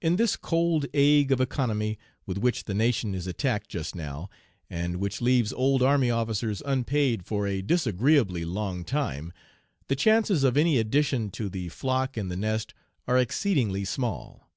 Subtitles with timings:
[0.00, 4.30] In this cold ague of economy with which the nation is attacked just now,
[4.70, 9.32] and which leaves old army officers unpaid for a disagreeably long time,
[9.88, 12.72] the chances of any addition to the flock in the nest
[13.08, 14.48] are exceedingly small.